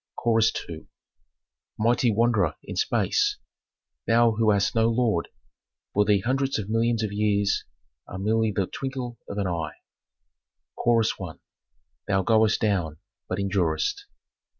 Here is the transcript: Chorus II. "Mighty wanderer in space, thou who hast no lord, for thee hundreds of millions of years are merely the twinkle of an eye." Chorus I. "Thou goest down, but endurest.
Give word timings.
Chorus 0.15 0.51
II. 0.67 0.87
"Mighty 1.77 2.11
wanderer 2.11 2.55
in 2.63 2.75
space, 2.75 3.37
thou 4.07 4.31
who 4.31 4.49
hast 4.49 4.73
no 4.73 4.89
lord, 4.89 5.29
for 5.93 6.05
thee 6.05 6.21
hundreds 6.21 6.57
of 6.57 6.69
millions 6.71 7.03
of 7.03 7.11
years 7.13 7.65
are 8.07 8.17
merely 8.17 8.51
the 8.51 8.65
twinkle 8.65 9.19
of 9.29 9.37
an 9.37 9.45
eye." 9.45 9.75
Chorus 10.75 11.13
I. 11.21 11.33
"Thou 12.07 12.23
goest 12.23 12.59
down, 12.59 12.97
but 13.29 13.37
endurest. 13.37 14.07